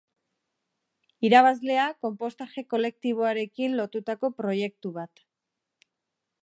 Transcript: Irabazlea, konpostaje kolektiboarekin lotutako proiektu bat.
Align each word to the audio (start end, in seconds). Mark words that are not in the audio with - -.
Irabazlea, 1.29 1.83
konpostaje 2.05 2.65
kolektiboarekin 2.73 3.77
lotutako 3.81 4.35
proiektu 4.43 4.95
bat. 5.01 5.25